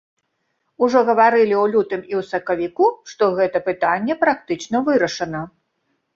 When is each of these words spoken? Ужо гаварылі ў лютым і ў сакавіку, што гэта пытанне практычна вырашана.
Ужо 0.85 0.99
гаварылі 1.09 1.53
ў 1.63 1.73
лютым 1.75 2.01
і 2.13 2.17
ў 2.21 2.31
сакавіку, 2.31 2.89
што 3.13 3.23
гэта 3.41 3.57
пытанне 3.69 4.19
практычна 4.27 4.77
вырашана. 4.91 5.45